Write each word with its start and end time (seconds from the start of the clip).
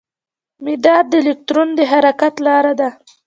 مدار 0.65 1.03
د 1.11 1.13
الکترون 1.21 1.69
د 1.77 1.79
حرکت 1.91 2.35
لاره 2.45 2.73
ده. 2.79 2.89